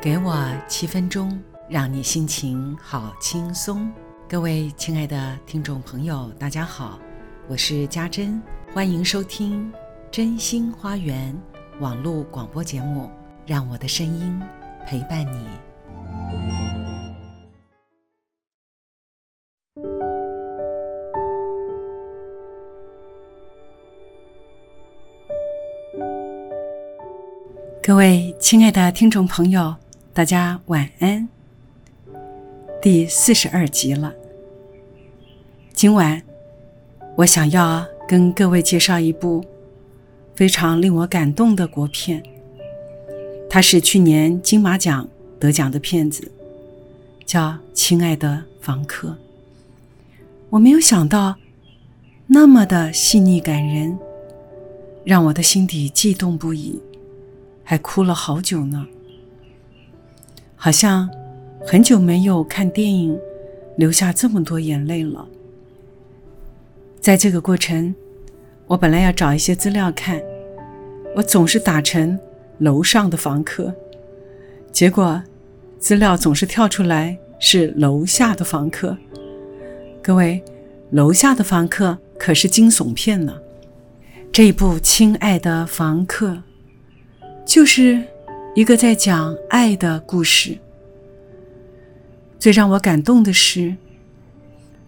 [0.00, 1.36] 给我七分钟，
[1.68, 3.92] 让你心情好轻松。
[4.28, 7.00] 各位亲爱的听众朋友，大家好，
[7.48, 8.40] 我是家珍，
[8.72, 9.72] 欢迎收听
[10.08, 11.36] 《真心花园》
[11.80, 13.10] 网络广播节目，
[13.44, 14.40] 让我的声音
[14.86, 15.48] 陪伴你。
[27.82, 29.74] 各位亲爱的听众朋友。
[30.18, 31.28] 大家晚安。
[32.82, 34.12] 第四十二集了。
[35.72, 36.20] 今晚
[37.14, 39.44] 我想要跟各位介绍一部
[40.34, 42.20] 非常令我感动的国片，
[43.48, 45.08] 它是去年金马奖
[45.38, 46.28] 得奖的片子，
[47.24, 49.10] 叫《亲爱的房客》。
[50.50, 51.36] 我没有想到
[52.26, 53.96] 那么的细腻感人，
[55.04, 56.82] 让我的心底悸动不已，
[57.62, 58.84] 还哭了好久呢。
[60.60, 61.08] 好像
[61.64, 63.16] 很久没有看电影，
[63.76, 65.24] 流下这么多眼泪了。
[67.00, 67.94] 在这个过程，
[68.66, 70.20] 我本来要找一些资料看，
[71.14, 72.18] 我总是打成
[72.58, 73.72] 楼上的房客，
[74.72, 75.22] 结果
[75.78, 78.98] 资料总是跳出来是楼下的房客。
[80.02, 80.42] 各位，
[80.90, 83.32] 楼下的房客可是惊悚片呢。
[84.32, 86.30] 这一部《亲爱的房客》
[87.46, 88.02] 就是。
[88.58, 90.58] 一个在讲爱的故事。
[92.40, 93.76] 最让我感动的是，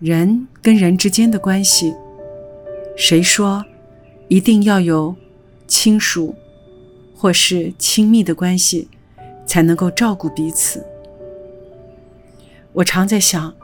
[0.00, 1.94] 人跟人之间的关系，
[2.96, 3.64] 谁说
[4.26, 5.14] 一定要有
[5.68, 6.34] 亲属
[7.14, 8.88] 或是亲密的关系
[9.46, 10.84] 才能够照顾彼此？
[12.72, 13.54] 我常在想，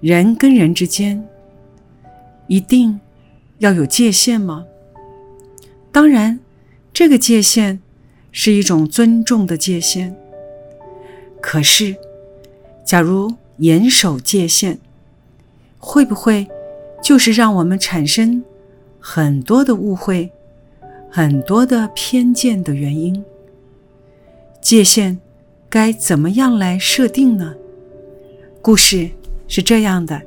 [0.00, 1.24] 人跟人之间
[2.48, 2.98] 一定
[3.58, 4.66] 要有界限吗？
[5.92, 6.40] 当然，
[6.92, 7.80] 这个界限。
[8.32, 10.16] 是一种尊重的界限。
[11.40, 11.96] 可是，
[12.84, 14.78] 假如严守界限，
[15.78, 16.46] 会不会
[17.02, 18.44] 就是让我们产生
[18.98, 20.30] 很多的误会、
[21.10, 23.24] 很多的偏见的原因？
[24.60, 25.18] 界限
[25.68, 27.54] 该怎么样来设定呢？
[28.60, 29.10] 故事
[29.48, 30.20] 是这样的：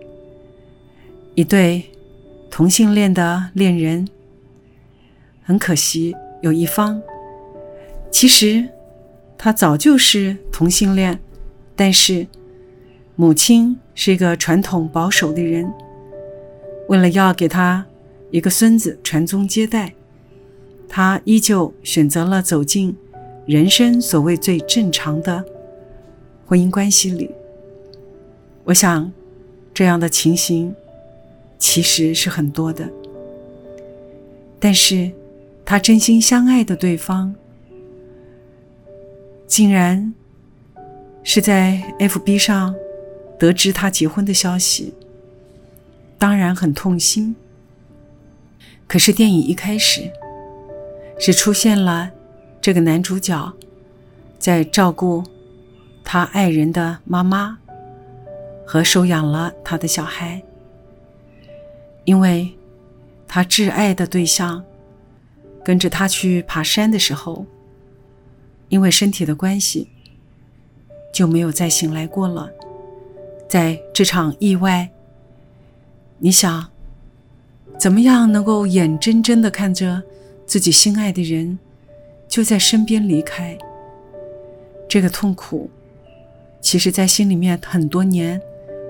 [1.35, 1.83] 一对
[2.49, 4.07] 同性恋的恋人，
[5.43, 7.01] 很可惜有一方。
[8.13, 8.69] 其实，
[9.39, 11.19] 他早就是同性恋，
[11.75, 12.27] 但是
[13.15, 15.69] 母亲是一个传统保守的人。
[16.87, 17.85] 为了要给他
[18.29, 19.95] 一个孙子传宗接代，
[20.87, 22.95] 他依旧选择了走进
[23.47, 25.43] 人生所谓最正常的
[26.45, 27.31] 婚姻关系里。
[28.65, 29.11] 我想，
[29.73, 30.73] 这样的情形
[31.57, 32.87] 其实是很多的，
[34.59, 35.11] 但是
[35.65, 37.33] 他真心相爱的对方。
[39.53, 40.11] 竟然
[41.23, 42.73] 是在 FB 上
[43.37, 44.95] 得知他结婚的消息，
[46.17, 47.35] 当然很痛心。
[48.87, 50.11] 可是电影一开始
[51.19, 52.09] 是出现了
[52.59, 53.53] 这个男主角
[54.39, 55.23] 在照顾
[56.03, 57.59] 他爱人的妈妈
[58.65, 60.41] 和收养了他的小孩，
[62.05, 62.57] 因为
[63.27, 64.65] 他挚爱的对象
[65.63, 67.45] 跟着他去爬山的时候。
[68.73, 69.87] 因为身体的关系，
[71.13, 72.49] 就没有再醒来过了。
[73.47, 74.89] 在这场意外，
[76.17, 76.71] 你想，
[77.77, 80.01] 怎么样能够眼睁睁的看着
[80.47, 81.59] 自己心爱的人
[82.27, 83.55] 就在身边离开？
[84.89, 85.69] 这个痛苦，
[86.59, 88.41] 其实，在心里面很多年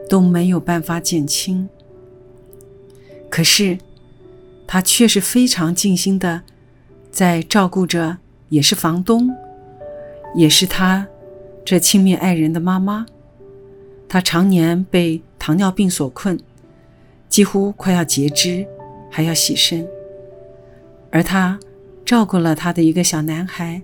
[0.07, 1.67] 都没有办法减轻。
[3.29, 3.77] 可是，
[4.65, 6.44] 他却是非常尽心的
[7.11, 9.29] 在照顾着，也是房东。
[10.35, 11.07] 也是他
[11.63, 13.05] 这轻蔑爱人的妈妈，
[14.09, 16.39] 他常年被糖尿病所困，
[17.29, 18.66] 几乎快要截肢，
[19.09, 19.88] 还要洗肾。
[21.11, 21.59] 而他
[22.03, 23.81] 照顾了他的一个小男孩，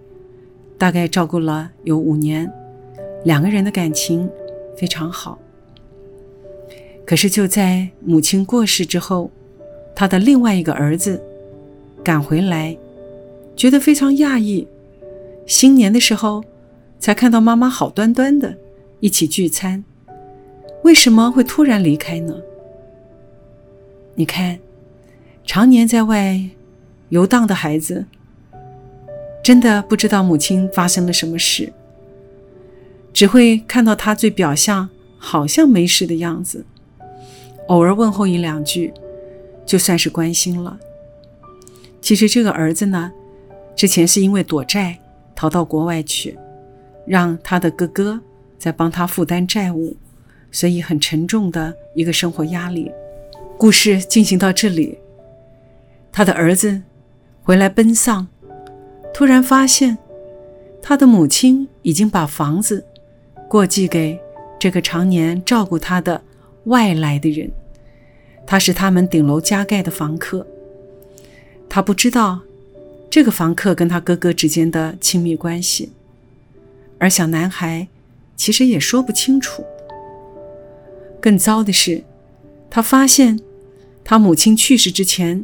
[0.78, 2.52] 大概照顾了有五年，
[3.24, 4.30] 两个人的感情
[4.76, 5.38] 非常好。
[7.06, 9.32] 可是就在母亲过世之后，
[9.96, 11.22] 他的另外一个儿子
[12.04, 12.76] 赶回来，
[13.56, 14.68] 觉得非常讶异。
[15.50, 16.44] 新年的时候，
[17.00, 18.56] 才看到妈妈好端端的，
[19.00, 19.84] 一起聚餐，
[20.84, 22.36] 为什么会突然离开呢？
[24.14, 24.60] 你看，
[25.44, 26.40] 常年在外
[27.10, 28.06] 游荡的孩子，
[29.44, 31.74] 真的不知道母亲发生了什么事，
[33.12, 34.88] 只会看到他最表象，
[35.18, 36.64] 好像没事的样子，
[37.70, 38.94] 偶尔问候一两句，
[39.66, 40.78] 就算是关心了。
[42.00, 43.12] 其实这个儿子呢，
[43.76, 45.00] 之前是因为躲债。
[45.40, 46.38] 逃到国外去，
[47.08, 48.20] 让他的哥哥
[48.58, 49.96] 在帮他负担债务，
[50.52, 52.92] 所以很沉重的一个生活压力。
[53.58, 54.98] 故事进行到这里，
[56.12, 56.82] 他的儿子
[57.42, 58.28] 回来奔丧，
[59.14, 59.98] 突然发现
[60.82, 62.86] 他的母亲已经把房子
[63.48, 64.20] 过继给
[64.60, 66.22] 这个常年照顾他的
[66.66, 67.50] 外来的人，
[68.46, 70.46] 他是他们顶楼加盖的房客。
[71.70, 72.42] 他不知道
[73.10, 75.92] 这个房客跟他哥哥之间的亲密关系，
[77.00, 77.88] 而小男孩
[78.36, 79.64] 其实也说不清楚。
[81.20, 82.04] 更糟的是，
[82.70, 83.40] 他发现
[84.04, 85.44] 他母亲去世之前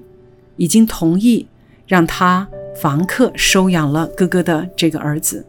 [0.57, 1.47] 已经同意
[1.87, 5.45] 让他房客收养了哥哥的这个儿子。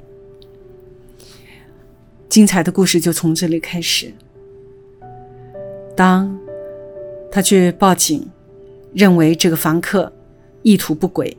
[2.29, 4.12] 精彩的故事就从这里开始。
[5.95, 6.39] 当
[7.31, 8.27] 他去报警，
[8.95, 10.12] 认为这个房客。
[10.62, 11.37] 意图不轨，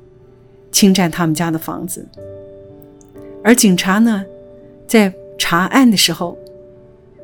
[0.78, 2.08] 侵占他们家的房子。
[3.44, 4.24] 而警察呢，
[4.86, 6.38] 在查案的时候，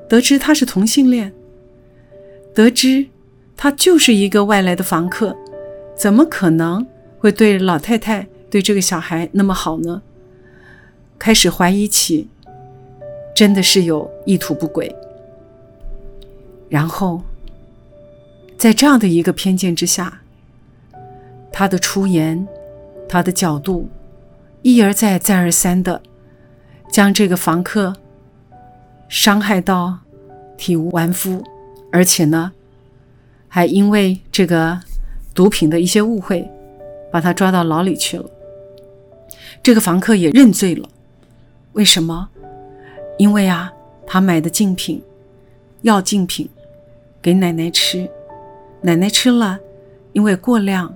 [0.10, 1.32] 得知他是同性恋，
[2.52, 3.06] 得知
[3.56, 5.38] 他就是一个外来的房客，
[5.96, 6.84] 怎么可能
[7.20, 10.02] 会对老太太、对这个小孩那么好呢？
[11.20, 12.28] 开始怀疑起，
[13.36, 14.96] 真的是有意图不轨。
[16.70, 17.22] 然后，
[18.58, 20.22] 在这样的一个偏见之下。
[21.56, 22.48] 他的出言，
[23.14, 23.88] 他的角度，
[24.64, 26.02] 一而再、再而三的
[26.92, 27.96] 将这个房客
[29.08, 30.00] 伤害到
[30.58, 31.44] 体无完肤，
[31.92, 32.52] 而且呢，
[33.48, 34.80] 还因为这个
[35.32, 36.50] 毒品的一些误会，
[37.12, 38.28] 把他抓到牢里去了。
[39.62, 40.90] 这个房客也认罪了。
[41.74, 42.28] 为什么？
[43.20, 43.72] 因为啊，
[44.08, 45.00] 他买的竞品，
[45.84, 46.50] 药竞品，
[47.22, 48.10] 给奶奶吃，
[48.82, 49.60] 奶奶吃了，
[50.14, 50.92] 因为过量。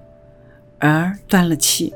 [0.79, 1.91] 而断了气。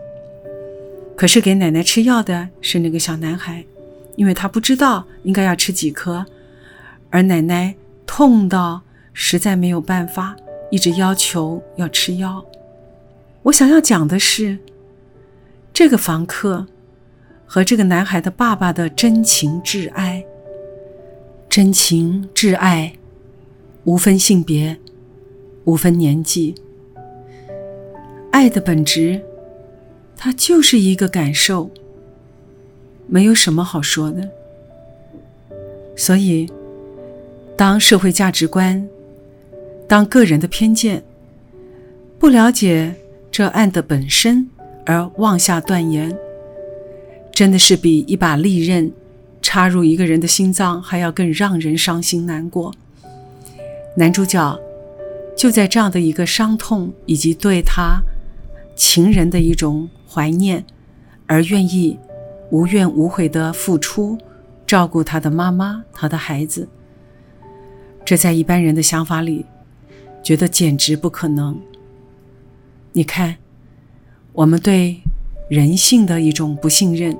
[1.21, 3.63] 可是给奶奶吃药的是那个小男孩，
[4.15, 6.25] 因为他不知道应该要吃几颗，
[7.11, 7.75] 而奶奶
[8.07, 8.81] 痛到
[9.13, 10.35] 实在没有办法，
[10.71, 12.43] 一直要求要吃药。
[13.43, 14.57] 我想要讲的是，
[15.71, 16.65] 这个房客
[17.45, 20.25] 和这个男孩的爸爸的真情挚爱，
[21.47, 22.93] 真情挚爱，
[23.83, 24.75] 无分性别，
[25.65, 26.55] 无分年纪。
[28.31, 29.21] 爱的本质，
[30.23, 31.71] 它就是一个感受，
[33.07, 34.29] 没有什么好说的。
[35.97, 36.47] 所以，
[37.57, 38.87] 当社会价值观、
[39.87, 41.03] 当个人的偏见、
[42.19, 42.93] 不了解
[43.31, 44.47] 这案的本身
[44.85, 46.15] 而妄下断言，
[47.33, 48.91] 真的是比一把利刃
[49.41, 52.71] 插入一个人的心脏还要更让人伤心难过。
[53.97, 54.59] 男主角
[55.35, 57.99] 就在这样的一个伤痛以及对他。
[58.73, 60.65] 情人的一种怀念，
[61.25, 61.97] 而愿意
[62.49, 64.17] 无怨无悔的付出，
[64.67, 66.67] 照顾他的妈妈，他的孩子。
[68.03, 69.45] 这在一般人的想法里，
[70.21, 71.57] 觉得简直不可能。
[72.91, 73.37] 你看，
[74.33, 75.01] 我们对
[75.47, 77.17] 人性的一种不信任，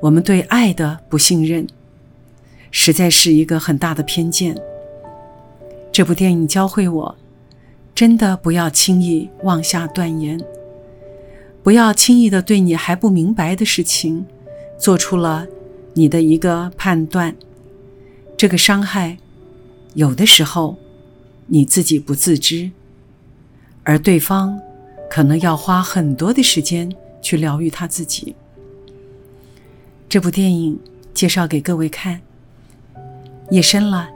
[0.00, 1.66] 我们对爱的不信任，
[2.70, 4.56] 实在是一个很大的偏见。
[5.92, 7.16] 这部电影教会我。
[7.94, 10.42] 真的不要轻易妄下断言，
[11.62, 14.26] 不要轻易的对你还不明白的事情，
[14.78, 15.46] 做出了
[15.94, 17.36] 你的一个判断。
[18.36, 19.18] 这个伤害，
[19.94, 20.76] 有的时候
[21.46, 22.70] 你自己不自知，
[23.84, 24.60] 而对方
[25.08, 28.34] 可能要花很多的时间去疗愈他自己。
[30.08, 30.78] 这部电影
[31.14, 32.20] 介绍给各位看。
[33.50, 34.08] 夜深了，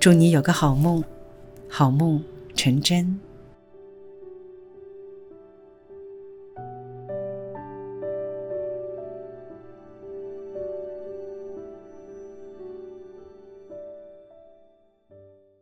[0.00, 1.02] 祝你有个好梦，
[1.68, 2.22] 好梦。
[2.54, 3.18] 成真。